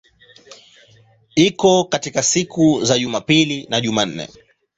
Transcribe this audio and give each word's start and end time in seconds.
Iko 1.45 1.73
kati 1.89 2.09
ya 2.15 2.23
siku 2.23 2.79
za 2.85 2.97
Jumapili 2.99 3.67
na 3.69 3.81
Jumanne. 3.81 4.27